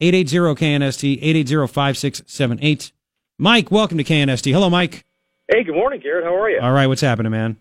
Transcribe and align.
880-KNST, 0.00 1.22
880-5678. 1.22 2.92
Mike, 3.38 3.70
welcome 3.70 3.98
to 3.98 4.04
KNST. 4.04 4.52
Hello, 4.52 4.68
Mike. 4.68 5.04
Hey, 5.48 5.64
good 5.64 5.74
morning, 5.74 6.00
Garret. 6.00 6.24
How 6.24 6.34
are 6.34 6.50
you? 6.50 6.60
All 6.60 6.72
right, 6.72 6.86
what's 6.86 7.00
happening, 7.00 7.32
man? 7.32 7.56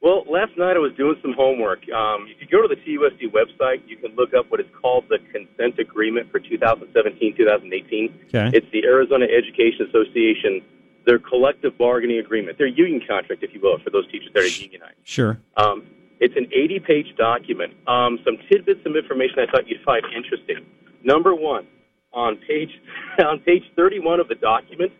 Well, 0.00 0.24
last 0.30 0.56
night 0.58 0.76
I 0.76 0.80
was 0.80 0.92
doing 0.96 1.16
some 1.22 1.32
homework. 1.32 1.80
Um, 1.90 2.26
if 2.28 2.40
you 2.40 2.46
go 2.46 2.62
to 2.62 2.68
the 2.68 2.76
TUSD 2.76 3.30
website, 3.32 3.82
you 3.86 3.96
can 3.96 4.14
look 4.16 4.34
up 4.34 4.50
what 4.50 4.60
is 4.60 4.66
called 4.80 5.04
the 5.08 5.18
Consent 5.32 5.78
Agreement 5.78 6.30
for 6.30 6.40
2017-2018. 6.40 8.26
Okay. 8.34 8.50
It's 8.56 8.66
the 8.72 8.84
Arizona 8.84 9.26
Education 9.26 9.86
Association, 9.88 10.60
their 11.06 11.18
collective 11.18 11.78
bargaining 11.78 12.18
agreement, 12.18 12.58
their 12.58 12.66
union 12.66 13.00
contract, 13.08 13.42
if 13.42 13.54
you 13.54 13.60
will, 13.60 13.78
for 13.78 13.90
those 13.90 14.10
teachers 14.10 14.30
that 14.34 14.42
are 14.42 14.46
unionized. 14.46 14.98
Sure. 15.04 15.38
Um, 15.56 15.86
it's 16.18 16.34
an 16.36 16.46
80-page 16.54 17.16
document. 17.16 17.74
Um, 17.86 18.18
some 18.24 18.38
tidbits 18.50 18.80
of 18.86 18.94
information 18.96 19.38
I 19.38 19.50
thought 19.50 19.66
you'd 19.68 19.82
find 19.82 20.04
interesting. 20.14 20.66
Number 21.04 21.34
one, 21.34 21.66
on 22.12 22.36
page 22.48 22.70
on 23.18 23.40
page 23.40 23.62
31 23.76 24.20
of 24.20 24.28
the 24.28 24.34
document, 24.36 24.92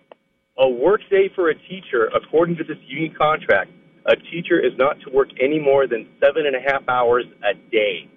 a 0.58 0.68
workday 0.68 1.28
for 1.34 1.50
a 1.50 1.54
teacher, 1.54 2.10
according 2.14 2.56
to 2.56 2.64
this 2.64 2.78
union 2.86 3.14
contract, 3.16 3.70
a 4.06 4.16
teacher 4.16 4.58
is 4.58 4.72
not 4.76 5.00
to 5.00 5.10
work 5.10 5.28
any 5.40 5.58
more 5.58 5.86
than 5.86 6.08
seven 6.20 6.46
and 6.46 6.56
a 6.56 6.60
half 6.60 6.82
hours 6.88 7.24
a 7.44 7.54
day. 7.70 8.08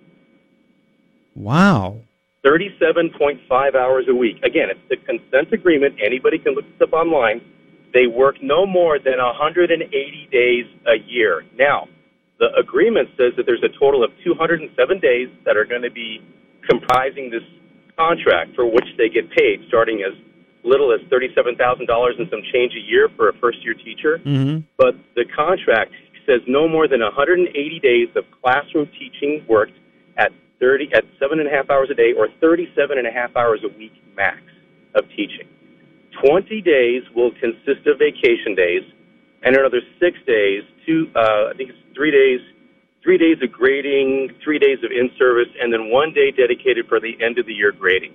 Wow. 1.35 1.99
37.5 2.45 3.76
hours 3.76 4.05
a 4.07 4.13
week. 4.13 4.38
Again, 4.43 4.70
it's 4.70 4.79
the 4.90 4.98
consent 4.98 5.52
agreement. 5.52 5.95
Anybody 6.04 6.38
can 6.38 6.54
look 6.54 6.65
this 6.65 6.88
up 6.88 6.93
online. 6.93 7.41
They 7.93 8.07
work 8.07 8.35
no 8.41 8.65
more 8.65 8.99
than 8.99 9.17
180 9.17 10.29
days 10.31 10.65
a 10.85 10.98
year. 11.07 11.43
Now, 11.57 11.88
the 12.40 12.48
agreement 12.59 13.09
says 13.17 13.34
that 13.38 13.45
there's 13.45 13.63
a 13.63 13.79
total 13.79 14.04
of 14.04 14.12
207 14.23 14.99
days 14.99 15.29
that 15.45 15.57
are 15.57 15.65
going 15.65 15.81
to 15.81 15.91
be 15.91 16.21
comprising 16.70 17.31
this 17.31 17.43
contract 17.98 18.55
for 18.55 18.66
which 18.66 18.88
they 18.98 19.09
get 19.09 19.30
paid, 19.31 19.63
starting 19.67 20.04
as 20.05 20.13
little 20.63 20.91
as 20.91 20.99
$37,000 21.08 21.55
and 22.20 22.27
some 22.30 22.41
change 22.51 22.74
a 22.74 22.84
year 22.84 23.10
for 23.15 23.29
a 23.29 23.34
first 23.38 23.63
year 23.63 23.74
teacher. 23.74 24.20
Mm-hmm. 24.26 24.65
But 24.77 24.96
the 25.15 25.26
contract 25.35 25.93
says 26.26 26.41
no 26.48 26.68
more 26.68 26.88
than 26.88 27.01
180 27.01 27.54
days 27.79 28.10
of 28.16 28.26
classroom 28.41 28.90
teaching 28.98 29.46
worked 29.48 29.77
at 30.18 30.32
30 30.60 30.90
at 30.93 31.04
seven 31.20 31.40
and 31.40 31.48
a 31.48 31.51
half 31.51 31.70
hours 31.70 31.90
a 31.91 31.93
day 31.93 32.13
or 32.18 32.27
37 32.41 32.98
and 32.98 33.07
a 33.07 33.12
half 33.12 33.35
hours 33.35 33.62
a 33.63 33.77
week 33.77 33.93
max 34.16 34.41
of 34.96 35.07
teaching. 35.10 35.48
20 36.23 36.62
days 36.62 37.04
will 37.16 37.32
consist 37.40 37.85
of 37.85 37.99
vacation 37.99 38.55
days, 38.55 38.84
and 39.43 39.55
another 39.55 39.82
six 39.99 40.18
days, 40.26 40.63
two 40.85 41.12
uh, 41.16 41.51
I 41.51 41.54
think 41.57 41.70
it's 41.70 41.79
three 41.93 42.12
days, 42.12 42.40
three 43.05 43.20
days 43.20 43.37
of 43.43 43.51
grading, 43.51 44.31
three 44.43 44.57
days 44.57 44.79
of 44.84 44.91
in 44.91 45.11
service, 45.17 45.48
and 45.61 45.71
then 45.71 45.91
one 45.91 46.11
day 46.11 46.31
dedicated 46.31 46.87
for 46.89 46.99
the 46.99 47.13
end 47.23 47.37
of 47.37 47.45
the 47.45 47.53
year 47.53 47.71
grading. 47.71 48.13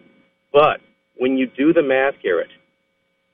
But 0.52 0.80
when 1.16 1.38
you 1.38 1.46
do 1.46 1.72
the 1.72 1.82
math, 1.82 2.14
Garret, 2.22 2.50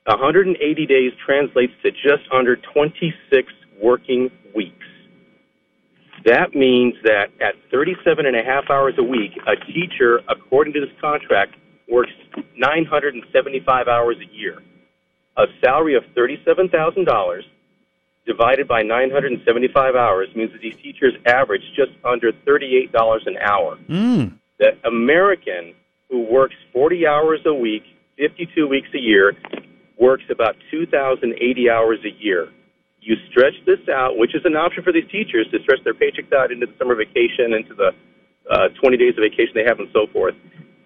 180 0.04 0.86
days 0.86 1.12
translates 1.24 1.72
to 1.82 1.90
just 1.90 2.28
under 2.30 2.56
26 2.56 3.52
working 3.82 4.30
weeks. 4.54 4.76
That 6.26 6.54
means 6.54 6.94
that 7.04 7.28
at 7.40 7.54
37 7.70 8.26
and 8.26 8.36
a 8.36 8.44
half 8.44 8.68
hours 8.70 8.94
a 8.98 9.02
week, 9.02 9.32
a 9.46 9.56
teacher, 9.72 10.20
according 10.28 10.74
to 10.74 10.80
this 10.80 10.90
contract, 11.00 11.54
works 11.88 12.12
975 12.56 13.88
hours 13.88 14.16
a 14.20 14.34
year. 14.34 14.58
A 15.38 15.44
salary 15.62 15.96
of 15.96 16.02
$37,000 16.16 17.42
divided 18.26 18.66
by 18.66 18.82
975 18.82 19.94
hours 19.94 20.28
means 20.34 20.52
that 20.52 20.60
these 20.60 20.76
teachers 20.82 21.14
average 21.26 21.62
just 21.74 21.92
under 22.04 22.32
$38 22.46 22.92
an 23.26 23.36
hour. 23.38 23.78
Mm. 23.88 24.38
The 24.58 24.72
American 24.84 25.74
who 26.10 26.22
works 26.30 26.54
40 26.72 27.06
hours 27.06 27.40
a 27.46 27.54
week, 27.54 27.82
52 28.18 28.68
weeks 28.68 28.88
a 28.94 28.98
year, 28.98 29.34
works 29.98 30.24
about 30.30 30.56
2,080 30.70 31.70
hours 31.70 31.98
a 32.04 32.22
year. 32.22 32.48
You 33.00 33.14
stretch 33.30 33.54
this 33.66 33.80
out, 33.88 34.18
which 34.18 34.34
is 34.34 34.42
an 34.44 34.56
option 34.56 34.82
for 34.82 34.92
these 34.92 35.08
teachers 35.10 35.46
to 35.52 35.58
stretch 35.62 35.82
their 35.84 35.94
paychecks 35.94 36.32
out 36.34 36.50
into 36.50 36.66
the 36.66 36.72
summer 36.78 36.94
vacation, 36.94 37.54
into 37.54 37.74
the 37.74 37.92
uh, 38.50 38.68
20 38.80 38.96
days 38.96 39.14
of 39.16 39.22
vacation 39.22 39.52
they 39.54 39.64
have, 39.64 39.78
and 39.78 39.88
so 39.92 40.06
forth. 40.12 40.34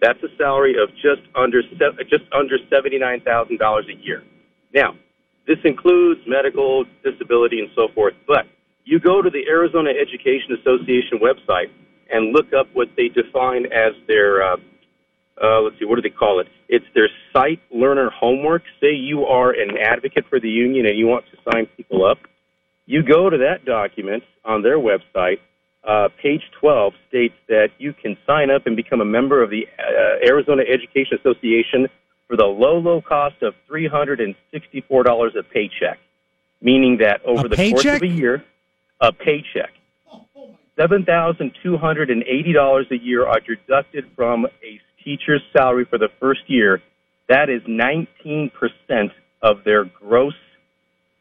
That's 0.00 0.22
a 0.22 0.28
salary 0.36 0.76
of 0.80 0.88
just 0.96 1.20
under 1.34 1.60
just 1.62 2.24
under 2.32 2.56
seventy-nine 2.72 3.20
thousand 3.20 3.58
dollars 3.58 3.84
a 3.90 4.02
year. 4.02 4.22
Now, 4.74 4.96
this 5.50 5.58
includes 5.64 6.20
medical, 6.28 6.84
disability, 7.02 7.58
and 7.58 7.70
so 7.74 7.88
forth. 7.92 8.14
But 8.24 8.46
you 8.84 9.00
go 9.00 9.20
to 9.20 9.28
the 9.28 9.48
Arizona 9.48 9.90
Education 9.90 10.56
Association 10.60 11.18
website 11.18 11.70
and 12.08 12.32
look 12.32 12.52
up 12.54 12.68
what 12.72 12.86
they 12.96 13.08
define 13.08 13.66
as 13.66 13.92
their 14.06 14.44
uh, 14.44 14.56
uh, 15.42 15.60
let's 15.62 15.76
see, 15.80 15.86
what 15.86 15.96
do 15.96 16.02
they 16.02 16.14
call 16.14 16.38
it? 16.38 16.46
It's 16.68 16.84
their 16.94 17.08
site 17.32 17.60
learner 17.72 18.10
homework. 18.10 18.62
Say 18.80 18.92
you 18.92 19.24
are 19.24 19.50
an 19.50 19.76
advocate 19.76 20.26
for 20.28 20.38
the 20.38 20.48
union 20.48 20.86
and 20.86 20.96
you 20.96 21.08
want 21.08 21.24
to 21.32 21.50
sign 21.50 21.66
people 21.76 22.04
up. 22.04 22.18
You 22.86 23.02
go 23.02 23.28
to 23.28 23.38
that 23.38 23.64
document 23.64 24.22
on 24.44 24.62
their 24.62 24.78
website. 24.78 25.38
Uh, 25.82 26.10
page 26.22 26.42
12 26.60 26.92
states 27.08 27.34
that 27.48 27.68
you 27.78 27.92
can 27.94 28.16
sign 28.26 28.50
up 28.50 28.66
and 28.66 28.76
become 28.76 29.00
a 29.00 29.04
member 29.04 29.42
of 29.42 29.50
the 29.50 29.66
uh, 29.78 30.28
Arizona 30.28 30.62
Education 30.62 31.18
Association 31.18 31.88
for 32.30 32.36
the 32.36 32.44
low, 32.44 32.78
low 32.78 33.02
cost 33.02 33.42
of 33.42 33.54
$364 33.68 35.36
a 35.36 35.42
paycheck, 35.42 35.98
meaning 36.62 36.98
that 36.98 37.20
over 37.24 37.46
A 37.46 37.48
the 37.48 37.56
course 37.56 37.84
of 37.84 38.02
a 38.02 38.06
year, 38.06 38.44
a 39.00 39.12
paycheck. 39.12 39.72
$7,280 40.78 42.90
a 42.90 42.96
year 42.96 43.26
are 43.26 43.40
deducted 43.40 44.06
from 44.14 44.46
a 44.46 44.80
teacher's 45.02 45.42
salary 45.52 45.84
for 45.84 45.98
the 45.98 46.08
first 46.20 46.42
year. 46.46 46.80
That 47.28 47.50
is 47.50 47.62
19% 47.62 48.52
of 49.42 49.64
their 49.64 49.84
gross, 49.84 50.34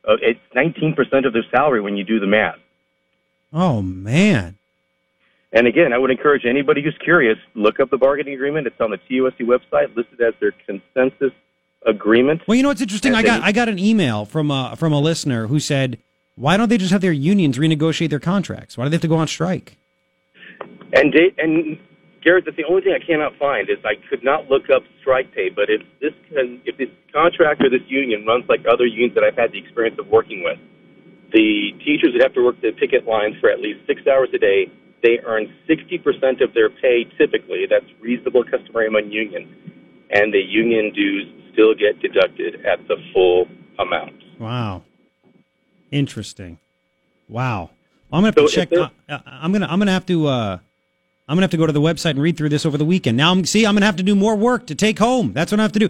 uh, 0.07 0.17
it's 0.21 0.39
19% 0.55 1.25
of 1.25 1.33
their 1.33 1.43
salary 1.49 1.81
when 1.81 1.97
you 1.97 2.03
do 2.03 2.19
the 2.19 2.27
math. 2.27 2.59
Oh, 3.51 3.81
man. 3.81 4.58
And 5.51 5.65
again, 5.65 5.93
I 5.93 5.97
would 5.97 6.11
encourage 6.11 6.45
anybody 6.45 6.83
who's 6.83 6.97
curious, 7.03 7.37
look 7.55 7.79
up 7.79 7.89
the 7.89 7.97
bargaining 7.97 8.35
agreement. 8.35 8.67
It's 8.67 8.79
on 8.79 8.91
the 8.91 8.99
TUSD 9.09 9.41
website, 9.41 9.95
listed 9.95 10.21
as 10.21 10.33
their 10.39 10.53
consensus 10.65 11.33
agreement. 11.85 12.41
Well, 12.47 12.55
you 12.55 12.63
know 12.63 12.69
what's 12.69 12.81
interesting? 12.81 13.15
I 13.15 13.23
got 13.23 13.41
I 13.41 13.51
got 13.51 13.69
an 13.69 13.79
email 13.79 14.25
from 14.25 14.51
a 14.51 14.75
from 14.77 14.93
a 14.93 14.99
listener 14.99 15.47
who 15.47 15.59
said, 15.59 15.97
"Why 16.35 16.57
don't 16.57 16.69
they 16.69 16.77
just 16.77 16.91
have 16.91 17.01
their 17.01 17.11
unions 17.11 17.57
renegotiate 17.57 18.09
their 18.09 18.19
contracts? 18.19 18.77
Why 18.77 18.83
do 18.83 18.89
they 18.89 18.95
have 18.95 19.01
to 19.01 19.07
go 19.07 19.17
on 19.17 19.27
strike?" 19.27 19.77
And 20.93 21.13
and 21.37 21.79
Garret, 22.23 22.45
that's 22.45 22.57
the 22.57 22.65
only 22.65 22.81
thing 22.81 22.93
I 22.93 23.03
cannot 23.03 23.35
find 23.37 23.69
is 23.69 23.77
I 23.85 23.95
could 24.09 24.23
not 24.23 24.49
look 24.49 24.69
up 24.69 24.83
strike 24.99 25.33
pay. 25.33 25.49
But 25.49 25.69
if 25.69 25.81
this 26.01 26.13
can, 26.29 26.61
if 26.65 26.77
this 26.77 26.89
contract 27.13 27.63
or 27.63 27.69
this 27.69 27.85
union 27.87 28.25
runs 28.25 28.45
like 28.49 28.65
other 28.71 28.85
unions 28.85 29.15
that 29.15 29.23
I've 29.23 29.37
had 29.37 29.51
the 29.51 29.59
experience 29.59 29.97
of 29.99 30.07
working 30.07 30.43
with, 30.43 30.59
the 31.31 31.71
teachers 31.85 32.11
would 32.13 32.21
have 32.21 32.33
to 32.33 32.43
work 32.43 32.59
the 32.61 32.71
picket 32.71 33.05
lines 33.05 33.35
for 33.39 33.49
at 33.49 33.59
least 33.59 33.79
six 33.87 34.05
hours 34.05 34.29
a 34.33 34.37
day. 34.37 34.69
They 35.01 35.19
earn 35.25 35.53
sixty 35.67 35.97
percent 35.97 36.41
of 36.41 36.53
their 36.53 36.69
pay 36.69 37.05
typically. 37.17 37.65
That's 37.69 37.85
reasonable, 38.01 38.43
customary 38.43 38.87
among 38.87 39.11
unions, 39.11 39.47
and 40.11 40.33
the 40.33 40.39
union 40.41 40.91
dues 40.93 41.25
still 41.53 41.73
get 41.73 41.99
deducted 42.01 42.65
at 42.65 42.85
the 42.87 42.97
full 43.13 43.47
amount. 43.79 44.13
Wow. 44.39 44.83
Interesting. 45.91 46.59
Wow. 47.27 47.69
I'm 48.11 48.17
gonna 48.23 48.27
have 48.27 48.35
to 48.35 48.41
So 48.41 48.45
if 48.47 48.51
check. 48.53 48.69
there- 48.69 48.91
Uh, 49.07 49.19
I'm 49.25 49.51
gonna 49.53 49.67
I'm 49.69 49.79
gonna 49.79 49.91
have 49.91 50.05
to 50.07 50.27
uh, 50.27 50.57
I'm 51.27 51.35
gonna 51.35 51.43
have 51.43 51.51
to 51.51 51.57
go 51.57 51.65
to 51.65 51.71
the 51.71 51.81
website 51.81 52.11
and 52.11 52.21
read 52.21 52.37
through 52.37 52.49
this 52.49 52.65
over 52.65 52.77
the 52.77 52.85
weekend. 52.85 53.15
Now 53.17 53.31
I'm 53.31 53.45
see 53.45 53.65
I'm 53.65 53.75
gonna 53.75 53.85
have 53.85 53.95
to 53.97 54.03
do 54.03 54.15
more 54.15 54.35
work 54.35 54.67
to 54.67 54.75
take 54.75 54.99
home. 54.99 55.31
That's 55.33 55.51
what 55.51 55.59
I 55.59 55.63
have 55.63 55.71
to 55.73 55.79
do. 55.79 55.87